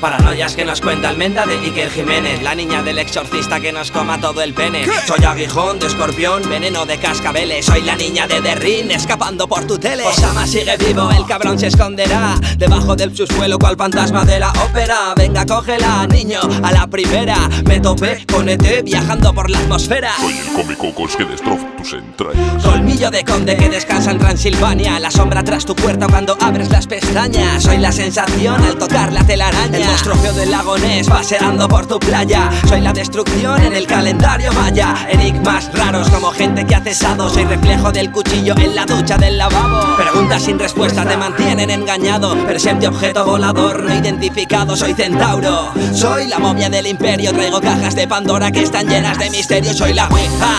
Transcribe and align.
Paranoias 0.00 0.54
que 0.54 0.64
nos 0.64 0.80
cuenta 0.80 1.08
Almenda 1.08 1.46
de 1.46 1.58
Iker 1.58 1.90
Jiménez 1.90 2.42
La 2.42 2.54
niña 2.54 2.82
del 2.82 2.98
exorcista 2.98 3.60
que 3.60 3.72
nos 3.72 3.90
coma 3.90 4.20
todo 4.20 4.42
el 4.42 4.54
pene. 4.54 4.84
Soy 5.06 5.24
aguijón 5.24 5.78
de 5.78 5.86
escorpión, 5.86 6.42
veneno 6.48 6.86
de 6.86 6.98
cascabeles 6.98 7.66
Soy 7.66 7.82
la 7.82 7.96
niña 7.96 8.26
de 8.26 8.40
Derrin 8.40 8.90
escapando 8.90 9.48
por 9.48 9.66
tu 9.66 9.78
tele. 9.78 10.04
Osama 10.04 10.46
sigue 10.46 10.76
vivo, 10.76 11.10
el 11.10 11.26
cabrón 11.26 11.58
se 11.58 11.68
esconderá 11.68 12.38
Debajo 12.58 12.96
del 12.96 13.16
subsuelo 13.16 13.58
cual 13.58 13.76
fantasma 13.76 14.24
de 14.24 14.38
la 14.40 14.50
ópera. 14.50 15.14
Venga 15.16 15.46
cógela, 15.46 16.06
niño, 16.06 16.40
a 16.62 16.72
la 16.72 16.86
primera. 16.86 17.48
Me 17.64 17.80
topé 17.80 18.26
con 18.26 18.48
ET 18.48 18.84
viajando 18.84 19.32
por 19.34 19.50
la 19.50 19.58
atmosfera 19.58 20.12
Soy 20.16 20.38
el 20.38 20.52
cómico 20.52 20.94
cos 20.94 21.16
que 21.16 21.24
destroza 21.24 21.75
tus 21.86 21.92
entrañas 21.92 22.64
Colmillo 22.64 23.10
de 23.10 23.24
conde 23.24 23.56
que 23.56 23.68
descansa 23.68 24.10
en 24.10 24.18
Transilvania. 24.18 24.98
La 24.98 25.10
sombra 25.10 25.44
tras 25.44 25.64
tu 25.64 25.74
puerta 25.74 26.06
cuando 26.08 26.36
abres 26.40 26.70
las 26.70 26.86
pestañas. 26.86 27.62
Soy 27.62 27.78
la 27.78 27.92
sensación 27.92 28.62
al 28.62 28.76
tocar 28.76 29.12
la 29.12 29.24
telaraña. 29.24 29.78
El 29.78 29.84
monstruo 29.84 30.16
feo 30.16 30.32
del 30.32 30.50
lago 30.50 30.78
Ness 30.78 31.06
paseando 31.06 31.68
por 31.68 31.86
tu 31.86 31.98
playa. 31.98 32.50
Soy 32.68 32.80
la 32.80 32.92
destrucción 32.92 33.62
en 33.62 33.74
el 33.74 33.86
calendario 33.86 34.52
maya. 34.52 35.06
Enigmas 35.08 35.70
raros 35.74 36.08
como 36.10 36.30
gente 36.32 36.66
que 36.66 36.74
ha 36.74 36.80
cesado. 36.80 37.28
Soy 37.30 37.44
reflejo 37.44 37.92
del 37.92 38.10
cuchillo 38.10 38.54
en 38.56 38.74
la 38.74 38.84
ducha 38.84 39.16
del 39.16 39.38
lavabo. 39.38 39.96
Preguntas 39.96 40.42
sin 40.42 40.58
respuesta 40.58 41.04
te 41.04 41.16
mantienen 41.16 41.70
engañado. 41.70 42.34
Presente 42.46 42.88
objeto 42.88 43.24
volador 43.24 43.84
no 43.84 43.94
identificado 43.94 44.76
Soy 44.76 44.94
centauro. 44.94 45.72
Soy 45.92 46.26
la 46.26 46.38
momia 46.38 46.68
del 46.68 46.86
imperio 46.86 47.32
Traigo 47.32 47.60
cajas 47.60 47.94
de 47.94 48.08
Pandora 48.08 48.50
que 48.50 48.62
están 48.62 48.88
llenas 48.88 49.18
de 49.18 49.30
misterio 49.30 49.72
Soy 49.72 49.92
la 49.92 50.08
Ouija. 50.08 50.56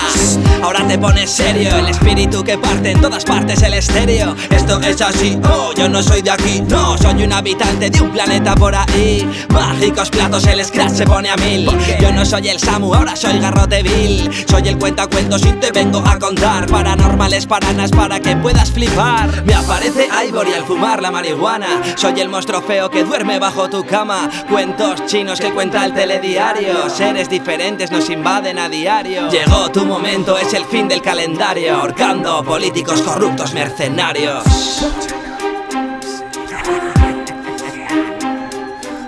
Ahora 0.64 0.88
te 0.88 0.98
pones 0.98 1.17
serio. 1.26 1.76
El 1.78 1.88
espíritu 1.88 2.44
que 2.44 2.58
parte 2.58 2.92
en 2.92 3.02
todas 3.02 3.24
partes 3.24 3.62
el 3.64 3.74
estéreo. 3.74 4.36
Esto 4.50 4.80
es 4.82 5.02
así, 5.02 5.40
oh, 5.50 5.72
yo 5.76 5.90
no 5.90 6.04
soy 6.04 6.22
de 6.22 6.32
aquí. 6.32 6.62
No, 6.68 6.98
soy 6.98 7.24
un 7.24 7.34
habitante 7.34 7.90
de 7.90 8.02
un 8.02 8.12
planeta 8.12 8.56
por 8.56 8.76
ahí. 8.76 9.28
Mágicos 9.50 10.10
platos, 10.10 10.46
el 10.48 10.64
scratch 10.64 10.92
se 10.92 11.06
pone 11.06 11.30
a 11.30 11.36
mil. 11.38 11.70
Yo 12.00 12.12
no 12.12 12.26
soy 12.26 12.50
el 12.50 12.60
Samu, 12.60 12.94
ahora 12.94 13.16
soy 13.16 13.40
Garrote 13.40 13.84
Bill 13.84 14.30
Soy 14.50 14.68
el 14.68 14.78
cuentacuentos 14.78 15.46
y 15.46 15.54
te 15.54 15.72
vengo 15.72 16.04
a 16.06 16.20
contar. 16.20 16.68
Paranormales 16.68 17.46
paranas 17.46 17.92
para 17.92 18.20
que 18.20 18.36
puedas 18.36 18.72
flipar. 18.72 19.44
Me 19.46 19.54
aparece 19.54 20.10
Ivory 20.28 20.54
al 20.54 20.64
fumar 20.64 21.02
la 21.02 21.12
marihuana. 21.12 21.68
Soy 21.96 22.20
el 22.20 22.30
monstruo 22.30 22.62
feo 22.62 22.90
que 22.90 23.04
duerme 23.04 23.40
bajo 23.40 23.70
tu 23.70 23.86
cama. 23.86 24.30
Cuentos 24.50 25.06
chinos 25.06 25.40
que 25.40 25.52
cuenta 25.52 25.86
el 25.86 25.94
telediario. 25.94 26.90
Seres 26.90 27.30
diferentes 27.30 27.92
nos 27.92 28.10
invaden 28.10 28.60
a 28.60 28.70
diario. 28.70 29.30
Llegó 29.30 29.70
tu 29.70 29.86
momento, 29.86 30.38
es 30.38 30.54
el 30.54 30.66
fin 30.66 30.88
del 30.88 31.02
calendario 31.08 31.74
Ahorcando 31.74 32.44
políticos 32.44 33.02
corruptos 33.02 33.54
mercenarios 33.54 34.44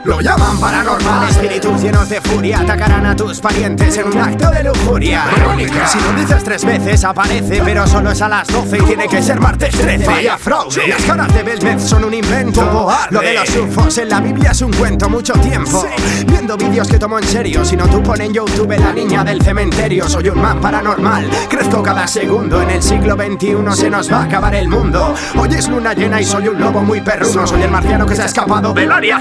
Lo 0.05 0.21
llaman 0.21 0.57
paranormal, 0.59 1.29
espíritus 1.29 1.81
llenos 1.81 2.07
de 2.07 2.21
furia 2.21 2.61
Atacarán 2.61 3.05
a 3.05 3.15
tus 3.15 3.39
parientes 3.41 3.97
en 3.97 4.07
un 4.07 4.17
acto 4.17 4.49
de 4.49 4.63
lujuria. 4.63 5.25
Verónica. 5.35 5.87
Si 5.87 5.99
lo 5.99 6.13
dices 6.13 6.43
tres 6.43 6.63
veces 6.63 7.03
aparece 7.03 7.61
Pero 7.65 7.85
solo 7.85 8.11
es 8.11 8.21
a 8.21 8.29
las 8.29 8.47
12 8.47 8.77
y 8.77 8.81
tiene 8.81 9.07
que 9.07 9.21
ser 9.21 9.39
martes 9.39 9.75
13 9.75 10.05
Vaya 10.05 10.37
fraude, 10.37 10.87
las 10.87 11.01
caras 11.03 11.33
de 11.33 11.43
Belmez 11.43 11.83
son 11.83 12.05
un 12.05 12.13
invento. 12.13 12.89
Lo 13.09 13.19
de 13.19 13.33
los 13.33 13.55
ufos 13.57 13.97
en 13.97 14.09
la 14.09 14.21
Biblia 14.21 14.51
es 14.51 14.61
un 14.61 14.71
cuento 14.71 15.09
mucho 15.09 15.33
tiempo. 15.33 15.85
Viendo 16.25 16.55
vídeos 16.55 16.87
que 16.87 16.97
tomo 16.97 17.19
en 17.19 17.25
serio 17.25 17.65
Si 17.65 17.75
no 17.75 17.87
tú 17.87 18.01
pon 18.01 18.21
en 18.21 18.33
YouTube 18.33 18.77
la 18.79 18.93
niña 18.93 19.23
del 19.23 19.41
cementerio 19.41 20.07
Soy 20.07 20.29
un 20.29 20.41
man 20.41 20.61
paranormal, 20.61 21.29
crezco 21.49 21.83
cada 21.83 22.07
segundo 22.07 22.61
En 22.61 22.69
el 22.69 22.81
siglo 22.81 23.15
XXI 23.15 23.57
se 23.75 23.89
nos 23.89 24.11
va 24.11 24.21
a 24.21 24.23
acabar 24.23 24.55
el 24.55 24.69
mundo. 24.69 25.13
Hoy 25.37 25.49
es 25.53 25.67
luna 25.67 25.93
llena 25.93 26.21
y 26.21 26.25
soy 26.25 26.47
un 26.47 26.59
lobo 26.59 26.81
muy 26.81 27.01
perruno 27.01 27.45
Soy 27.45 27.61
el 27.63 27.71
marciano 27.71 28.05
que 28.05 28.15
se 28.15 28.21
ha 28.21 28.25
escapado 28.25 28.73
del 28.73 28.91
área 28.91 29.19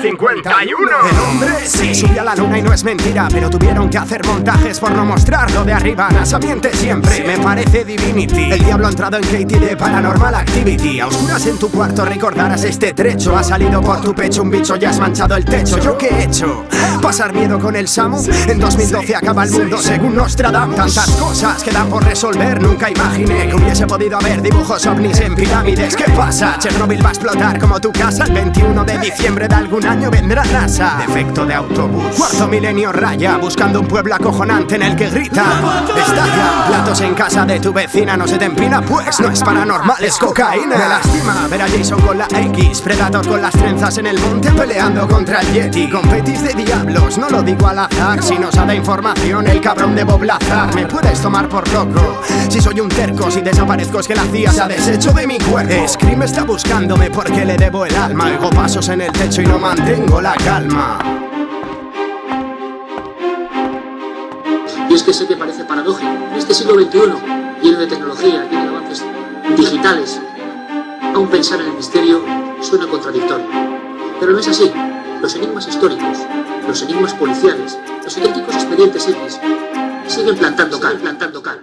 51 0.69 1.09
El 1.11 1.19
hombre 1.21 1.53
sí. 1.67 1.95
Subió 1.95 2.21
a 2.21 2.25
la 2.25 2.35
luna 2.35 2.59
y 2.59 2.63
no 2.63 2.73
es 2.73 2.85
mentira 2.85 3.29
Pero 3.31 3.49
tuvieron 3.49 3.89
que 3.89 3.99
hacer 3.99 4.25
montajes 4.27 4.79
por 4.79 4.93
no 4.93 5.05
mostrarlo 5.05 5.65
de 5.65 5.73
arriba. 5.73 6.09
NASA 6.11 6.39
miente 6.39 6.75
siempre, 6.75 7.25
me 7.25 7.39
parece 7.39 7.85
Divinity. 7.85 8.53
El 8.53 8.65
diablo 8.65 8.87
ha 8.87 8.91
entrado 8.91 9.17
en 9.17 9.23
Katie 9.23 9.61
de 9.61 9.77
Paranormal 9.77 10.35
Activity. 10.35 11.01
A 11.01 11.07
oscuras 11.07 11.47
en 11.47 11.59
tu 11.59 11.71
cuarto 11.71 12.05
recordarás 12.05 12.65
este 12.65 12.93
trecho. 12.93 13.37
Ha 13.37 13.43
salido 13.43 13.81
por 13.81 14.01
tu 14.01 14.15
pecho 14.15 14.43
un 14.43 14.51
bicho 14.51 14.77
y 14.77 14.85
has 14.85 14.99
manchado 14.99 15.37
el 15.37 15.45
techo. 15.45 15.79
¿Yo 15.79 15.97
qué 15.97 16.09
he 16.09 16.25
hecho? 16.25 16.65
¿Pasar 17.01 17.33
miedo 17.33 17.59
con 17.59 17.77
el 17.77 17.89
Samu? 17.89 18.19
En 18.49 18.59
2012 18.59 19.17
acaba 19.17 19.45
el 19.45 19.51
mundo 19.51 19.79
según 19.79 20.15
Nostradamus. 20.15 20.77
Tantas 20.77 21.11
cosas 21.13 21.63
quedan 21.63 21.89
por 21.89 22.05
resolver 22.05 22.61
Nunca 22.61 22.91
imaginé 22.91 23.49
que 23.49 23.55
hubiese 23.55 23.87
podido 23.87 24.19
haber 24.19 24.43
dibujos 24.43 24.85
ovnis 24.87 25.21
en 25.21 25.35
pirámides. 25.35 25.97
¿Qué 25.97 26.11
pasa? 26.13 26.57
Chernobyl 26.59 27.05
va 27.05 27.09
a 27.09 27.13
explotar 27.13 27.59
como 27.59 27.81
tu 27.81 27.93
casa. 27.93 28.25
El 28.25 28.33
21 28.33 28.85
de 28.85 28.99
diciembre 28.99 29.49
de 29.49 29.55
algún 29.55 29.87
año 29.87 30.11
vendrá 30.11 30.43
NASA 30.59 30.97
Defecto 30.99 31.47
de 31.47 31.55
autobús. 31.55 32.17
Cuarto 32.17 32.49
milenio 32.49 32.91
raya 32.93 33.37
Buscando 33.37 33.81
un 33.81 33.87
pueblo 33.87 34.15
acojonante 34.15 34.75
en 34.75 34.83
el 34.83 34.97
que 34.97 35.09
grita. 35.09 35.45
Estalla. 35.97 36.67
Platos 36.67 37.01
en 37.01 37.15
casa 37.15 37.45
de 37.45 37.61
tu 37.61 37.73
vecina 37.73 38.17
No 38.17 38.27
se 38.27 38.39
te 38.39 38.47
empina 38.47 38.83
Pues 38.83 39.21
no 39.21 39.31
es 39.31 39.43
paranormal 39.43 40.03
Es 40.03 40.19
cocaína. 40.19 40.77
Me 40.77 40.89
lastima 40.89 41.47
ver 41.49 41.63
a 41.63 41.69
Jason 41.69 42.01
con 42.01 42.19
la 42.19 42.27
X 42.27 42.81
Predator 42.81 43.27
con 43.27 43.41
las 43.41 43.53
trenzas 43.53 43.99
en 43.99 44.07
el 44.09 44.19
monte 44.19 44.51
Peleando 44.51 45.07
contra 45.07 45.41
el 45.41 45.53
Yeti. 45.53 45.89
Con 45.89 46.03
petis 46.03 46.43
de 46.43 46.55
diablos 46.55 47.19
No 47.19 47.29
lo 47.29 47.43
digo 47.43 47.69
al 47.69 47.79
azar 47.79 48.23
Si 48.23 48.37
nos 48.39 48.57
ha 48.57 48.63
dado 48.63 48.75
información 48.75 49.47
El 49.47 49.61
cabrón 49.61 49.95
de 49.95 50.03
Bob 50.03 50.25
Lazar. 50.25 50.75
Me 50.75 50.87
puedes 50.87 51.21
tomar 51.21 51.49
por 51.49 51.69
loco 51.73 52.23
Si 52.49 52.61
soy 52.61 52.81
un 52.81 52.89
terco 52.89 53.31
Si 53.31 53.43
desaparezco 53.43 54.01
es 54.01 54.09
que 54.09 54.17
la 54.17 54.25
CIA 54.25 54.53
se 54.53 54.61
ha 54.63 54.69
deshecho 54.69 55.13
de 55.13 55.27
mi 55.27 55.39
cuerpo. 55.39 55.87
Scream 55.87 56.23
está 56.23 56.43
buscándome 56.43 57.11
Porque 57.11 57.45
le 57.45 57.57
debo 57.57 57.87
el 57.87 57.95
alma. 57.95 58.27
Hago 58.27 58.51
pasos 58.51 58.89
en 58.89 59.03
el 59.03 59.13
techo 59.13 59.43
y 59.43 59.47
no 59.47 59.59
mantengo 59.59 60.21
la 60.21 60.35
calma 60.49 60.99
Y 64.89 64.95
es 64.95 65.03
que 65.03 65.13
sé 65.13 65.27
que 65.27 65.37
parece 65.37 65.63
paradójico. 65.65 66.11
En 66.11 66.39
este 66.39 66.55
siglo 66.55 66.73
XXI, 66.81 66.99
lleno 67.61 67.79
de 67.79 67.87
tecnología, 67.87 68.49
lleno 68.51 68.63
de 68.63 68.69
avances 68.69 69.05
digitales, 69.55 70.19
aún 71.15 71.29
pensar 71.29 71.61
en 71.61 71.67
el 71.67 71.75
misterio 71.75 72.23
suena 72.63 72.87
contradictorio. 72.87 73.47
Pero 74.19 74.33
no 74.33 74.39
es 74.39 74.49
así. 74.49 74.73
Los 75.21 75.35
enigmas 75.35 75.69
históricos, 75.69 76.17
los 76.67 76.81
enigmas 76.81 77.13
policiales, 77.13 77.79
los 78.03 78.17
auténticos 78.17 78.55
expedientes 78.55 79.07
X 79.07 79.39
siguen 80.07 80.37
plantando 80.39 80.81
cal, 80.81 80.97
plantando 80.97 81.43
cal. 81.43 81.61